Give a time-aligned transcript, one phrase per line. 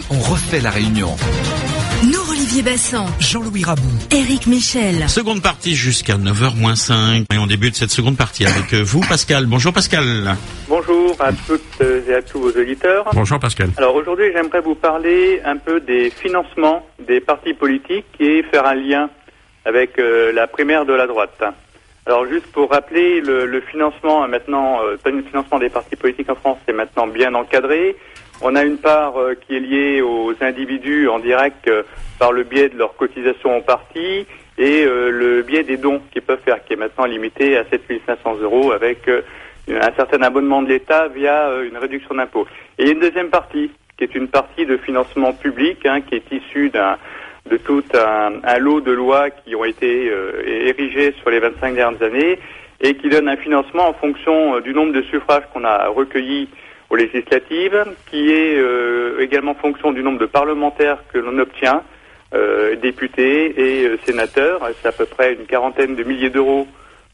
[0.00, 1.08] fait la réunion.
[2.04, 3.88] Nous, Olivier Bassan, Jean-Louis Rabou.
[4.10, 5.08] Éric Michel.
[5.08, 7.26] Seconde partie jusqu'à 9h moins 5.
[7.32, 9.46] Et on débute cette seconde partie avec euh, vous, Pascal.
[9.46, 10.36] Bonjour Pascal.
[10.68, 13.08] Bonjour à toutes et à tous vos auditeurs.
[13.12, 13.70] Bonjour Pascal.
[13.76, 18.74] Alors aujourd'hui, j'aimerais vous parler un peu des financements des partis politiques et faire un
[18.74, 19.10] lien
[19.64, 21.40] avec euh, la primaire de la droite.
[22.04, 26.34] Alors juste pour rappeler, le, le financement maintenant, euh, le financement des partis politiques en
[26.34, 27.96] France est maintenant bien encadré.
[28.44, 31.84] On a une part euh, qui est liée aux individus en direct euh,
[32.18, 34.26] par le biais de leur cotisation au parti
[34.58, 38.38] et euh, le biais des dons qu'ils peuvent faire, qui est maintenant limité à 7500
[38.42, 42.48] euros avec un certain abonnement de l'État via une réduction d'impôt.
[42.78, 46.68] Et une deuxième partie, qui est une partie de financement public, hein, qui est issue
[46.68, 46.96] d'un
[47.48, 50.12] de tout un, lot de lois qui ont été
[50.46, 52.38] érigées sur les 25 dernières années
[52.80, 56.48] et qui donne un financement en fonction du nombre de suffrages qu'on a recueillis
[56.92, 61.82] aux législatives, qui est euh, également en fonction du nombre de parlementaires que l'on obtient,
[62.34, 64.60] euh, députés et euh, sénateurs.
[64.80, 66.68] C'est à peu près une quarantaine de milliers d'euros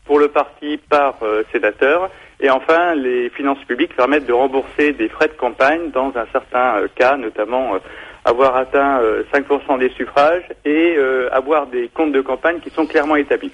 [0.04, 1.16] pour le parti par
[1.52, 2.10] sénateur.
[2.40, 6.80] Et enfin, les finances publiques permettent de rembourser des frais de campagne dans un certain
[6.94, 7.78] cas, notamment
[8.24, 10.96] avoir atteint euh, 5% des suffrages et
[11.30, 13.52] avoir des comptes de campagne qui sont clairement établis.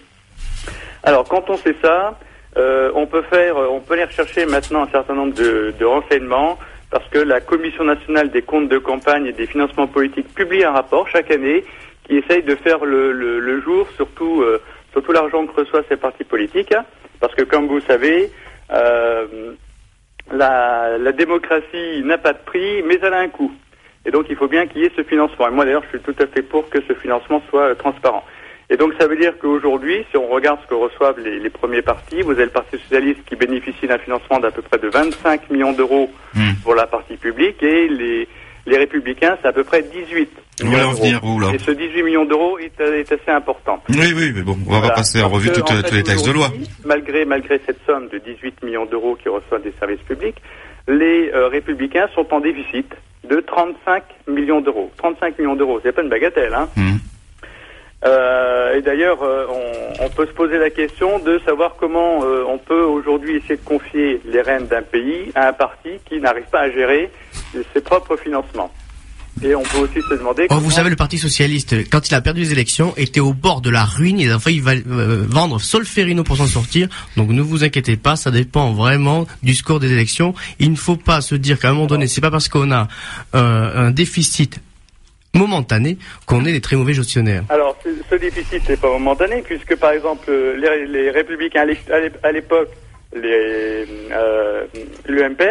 [1.03, 2.19] Alors, quand on sait ça,
[2.57, 6.59] euh, on peut aller rechercher maintenant un certain nombre de, renseignements
[6.91, 10.71] parce que la Commission nationale des comptes de campagne et des financements politiques publie un
[10.71, 11.65] rapport chaque année
[12.05, 14.61] qui essaye de faire le, le, le jour sur tout, euh,
[15.13, 16.75] l'argent que reçoivent ces partis politiques.
[17.19, 18.31] Parce que, comme vous savez,
[18.71, 19.55] euh,
[20.33, 23.53] la, la démocratie n'a pas de prix, mais elle a un coût.
[24.07, 25.49] Et donc, il faut bien qu'il y ait ce financement.
[25.49, 28.23] Et moi, d'ailleurs, je suis tout à fait pour que ce financement soit transparent.
[28.71, 31.83] Et donc, ça veut dire qu'aujourd'hui, si on regarde ce que reçoivent les, les premiers
[31.83, 35.51] partis, vous avez le Parti socialiste qui bénéficie d'un financement d'à peu près de 25
[35.51, 36.55] millions d'euros Hmm.
[36.65, 38.27] pour la partie publique, et les,
[38.67, 40.29] les républicains, c'est à peu près 18
[40.63, 43.81] Vous voulez millions venir Et ce 18 millions d'euros est, euh, est assez important.
[43.91, 44.89] Oui, oui, mais bon, on va Voilà.
[44.89, 46.49] pas passer en revue que, toutes- en fait, tous les textes de loi.
[46.85, 50.37] Malgré, malgré cette somme de 18 millions d'euros qui reçoivent des services publics,
[50.89, 52.91] les euh, républicains sont en déficit
[53.29, 54.91] de 35 millions d'euros.
[54.97, 56.69] 35 millions d'euros, c'est pas une bagatelle, hein.
[56.77, 56.99] Mhm.
[58.07, 62.45] Euh, et d'ailleurs, euh, on, on peut se poser la question de savoir comment euh,
[62.49, 66.45] on peut aujourd'hui essayer de confier les rênes d'un pays à un parti qui n'arrive
[66.53, 67.11] pas à gérer
[67.73, 68.71] ses propres financements.
[69.43, 70.47] Et on peut aussi se demander.
[70.51, 73.61] Oh, vous savez, le Parti Socialiste, quand il a perdu les élections, était au bord
[73.63, 74.21] de la ruine.
[74.21, 76.89] Il a failli va- vendre Solferino pour s'en sortir.
[77.17, 80.35] Donc ne vous inquiétez pas, ça dépend vraiment du score des élections.
[80.61, 82.87] Il ne faut pas se dire qu'à un moment donné, c'est pas parce qu'on a
[83.33, 84.61] un déficit
[85.35, 87.43] momentané qu'on est des très mauvais gestionnaires.
[87.51, 91.79] Alors, ce, ce déficit, c'est pas momentané, puisque par exemple, les, les républicains à l'é-
[91.93, 92.71] à l'é- à l'époque,
[93.15, 94.65] les euh,
[95.07, 95.43] l'UMP,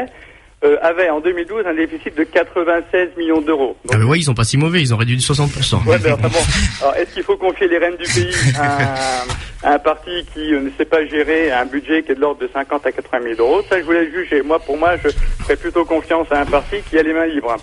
[0.65, 3.75] euh, avaient en 2012 un déficit de 96 millions d'euros.
[3.91, 5.85] Ah ben ouais, ils sont pas si mauvais, ils ont réduit de 60%.
[5.85, 6.39] Ouais, ben, enfin bon.
[6.81, 8.77] Alors, est-ce qu'il faut confier les rênes du pays à,
[9.23, 9.25] un-
[9.63, 12.39] à un parti qui euh, ne sait pas gérer un budget qui est de l'ordre
[12.41, 13.61] de 50 à 80 000 euros?
[13.69, 14.41] Ça, je voulais juger.
[14.41, 15.09] Moi, pour moi, je
[15.43, 17.55] ferais plutôt confiance à un parti qui a les mains libres.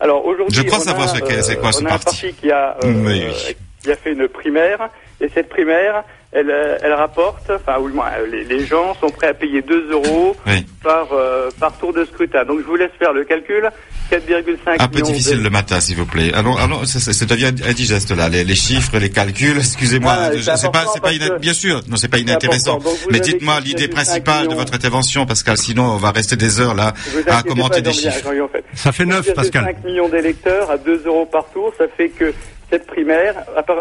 [0.00, 2.06] Alors aujourd'hui, Je crois on savoir a, ce qu'est- c'est quoi ce on a parti.
[2.08, 3.56] un parti qui a euh, Oui, oui.
[3.88, 4.90] Qui a fait une primaire
[5.20, 8.94] et cette primaire, elle, euh, elle rapporte, enfin, ou du moins, euh, les, les gens
[9.00, 10.64] sont prêts à payer 2 euros Oui.
[10.84, 12.44] par euh, par tour de scrutin.
[12.44, 13.68] Donc je vous laisse faire le calcul.
[14.10, 16.32] 4,5 Un peu difficile de- le matin, s'il vous plaît.
[16.34, 19.58] Alors, alors, ça, ça, ça devient indigeste là, les, les chiffres, les calculs.
[19.58, 22.78] Excusez-moi, Ah, je- pas, c'est pas ina- bien sûr, non, c'est pas inintéressant.
[22.78, 25.56] Donc, Mais dites-moi l'idée 4,5 principale de votre intervention, Pascal.
[25.58, 26.92] Sinon, on va rester des heures là
[27.26, 28.20] à commenter pas, des chiffres.
[28.24, 28.64] Jean-Pierre, en fait.
[28.74, 29.64] Ça fait neuf, Pascal.
[29.64, 32.32] 5 millions d'électeurs à 2 euros par tour, ça fait que
[32.70, 33.34] cette primaire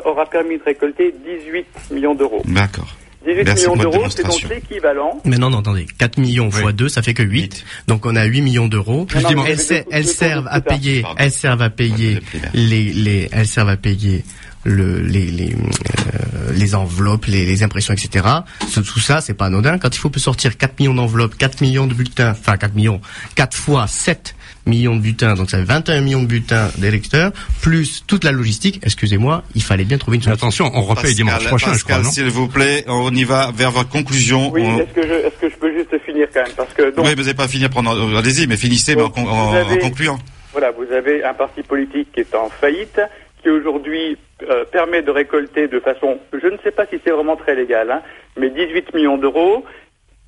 [0.05, 2.41] aura permis de récolter 18 millions d'euros.
[2.45, 2.87] D'accord.
[3.25, 5.19] 18 Merci millions d'euros, c'est donc l'équivalent.
[5.25, 5.85] Mais non, non, attendez.
[5.97, 6.61] 4 millions Oui.
[6.61, 7.65] fois 2, ça fait que 8.
[7.87, 9.05] Donc on a 8 millions d'euros.
[9.13, 11.15] Elles, le- ser- le- elles le- servent à payer, Pardon.
[11.19, 12.19] elles servent à payer
[12.53, 14.23] les, les, elles servent à payer
[14.63, 18.25] le, les, les, euh, les enveloppes, les, les impressions, etc.
[18.67, 19.77] Ce- Tout ça, c'est pas anodin.
[19.77, 22.99] Quand il faut sortir 4 millions d'enveloppes, 4 millions de bulletins, enfin 4 millions,
[23.35, 27.31] 4 fois 7 millions de bulletins, donc ça fait 21 millions de bulletins d'électeurs,
[27.61, 30.45] plus toute la logistique, excusez-moi, il fallait bien trouver une solution.
[30.45, 33.51] attention, on repaye Pascal, dimanche prochain, je crois, non s'il vous plaît, on y va
[33.55, 34.51] vers votre conclusion.
[34.51, 36.93] Oui, On- est-ce que je, est-ce que je peux juste finir quand même Parce que
[36.93, 37.91] donc, Oui, vous n'avez pas fini à prendre.
[37.95, 40.19] euh, Allez-y, mais finissez mais en, avez- en concluant.
[40.51, 42.99] voilà, vous avez un parti politique qui est en faillite,
[43.41, 47.35] qui aujourd'hui euh, permet de récolter de façon, je ne sais pas si c'est vraiment
[47.35, 48.01] très légal, hein,
[48.37, 49.65] mais 18 millions d'euros.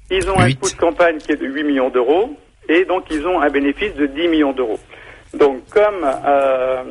[0.10, 2.36] Ils ont un coût de campagne qui est de 8 millions d'euros,
[2.68, 4.80] et donc ils ont un bénéfice de 10 millions d'euros.
[5.36, 6.84] Donc, comme euh,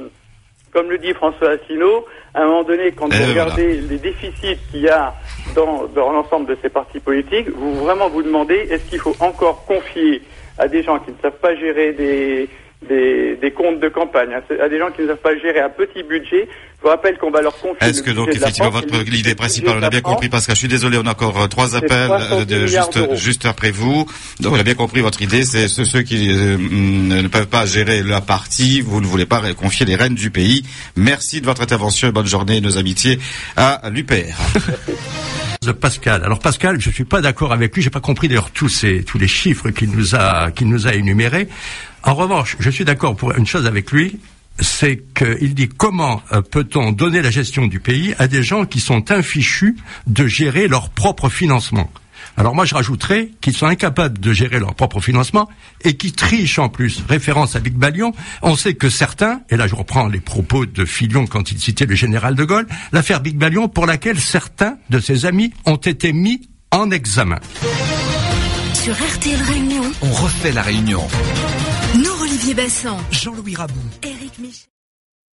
[0.72, 3.44] comme le dit François Asselineau, à un moment donné, quand Et vous voilà.
[3.44, 5.14] regardez les déficits qu'il y a
[5.56, 9.64] dans, dans l'ensemble de ces partis politiques, vous vraiment vous demandez est-ce qu'il faut encore
[9.64, 10.22] confier
[10.58, 12.48] à des gens qui ne savent pas gérer des,
[12.86, 15.68] des, des comptes de campagne, hein, à des gens qui ne savent pas gérer un
[15.68, 16.48] petit budget.
[16.78, 17.88] Je vous rappelle qu'on va leur confier.
[17.88, 20.58] Est-ce que donc effectivement France, votre l'idée principale, on a bien compris parce que je
[20.58, 24.06] suis désolé, on a encore euh, trois appels 60 euh, de, juste juste après vous.
[24.38, 27.48] Donc on a bien compris votre idée, c'est ceux, ceux qui euh, mm, ne peuvent
[27.48, 30.62] pas gérer la partie, vous ne voulez pas confier les rênes du pays.
[30.94, 33.18] Merci de votre intervention et bonne journée, nos amitiés
[33.56, 34.14] à l'UPR.
[35.72, 36.24] Pascal.
[36.24, 37.82] Alors Pascal, je suis pas d'accord avec lui.
[37.82, 40.94] J'ai pas compris d'ailleurs tous ces tous les chiffres qu'il nous a qu'il nous a
[40.94, 41.48] énumérés.
[42.02, 44.18] En revanche, je suis d'accord pour une chose avec lui,
[44.60, 48.80] c'est qu'il dit comment euh, peut-on donner la gestion du pays à des gens qui
[48.80, 49.76] sont infichus
[50.06, 51.90] de gérer leur propre financement?
[52.38, 55.48] Alors moi je rajouterais qu'ils sont incapables de gérer leur propre financement
[55.82, 57.02] et qui trichent en plus.
[57.08, 58.12] Référence à Big Balion,
[58.42, 61.86] on sait que certains, et là je reprends les propos de Fillon quand il citait
[61.86, 66.12] le général de Gaulle, l'affaire Big Balion pour laquelle certains de ses amis ont été
[66.12, 67.40] mis en examen.
[68.72, 71.02] Sur RTL Réunion, On refait la réunion.
[72.04, 73.80] Nord Olivier Bassan, Jean-Louis Rabou.
[74.38, 74.77] Michel.